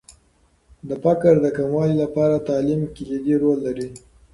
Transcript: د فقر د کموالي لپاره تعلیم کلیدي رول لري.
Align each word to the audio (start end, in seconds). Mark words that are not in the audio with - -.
د 0.87 0.89
فقر 1.03 1.33
د 1.41 1.47
کموالي 1.57 1.95
لپاره 2.03 2.45
تعلیم 2.49 2.81
کلیدي 2.95 3.35
رول 3.41 3.57
لري. 3.67 3.89